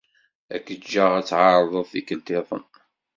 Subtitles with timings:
[0.55, 2.63] Ad k-ǧǧeɣ ad tɛerḍeḍ tikelt-iḍen.